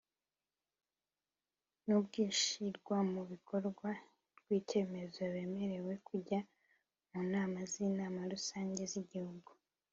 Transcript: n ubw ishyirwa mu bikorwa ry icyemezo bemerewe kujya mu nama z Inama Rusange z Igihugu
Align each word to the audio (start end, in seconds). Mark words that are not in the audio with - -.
n 1.85 1.87
ubw 1.97 2.11
ishyirwa 2.27 2.97
mu 3.11 3.21
bikorwa 3.31 3.89
ry 4.39 4.49
icyemezo 4.59 5.21
bemerewe 5.33 5.93
kujya 6.07 6.39
mu 7.11 7.21
nama 7.33 7.59
z 7.71 7.73
Inama 7.87 8.19
Rusange 8.33 8.81
z 8.91 8.93
Igihugu 9.03 9.51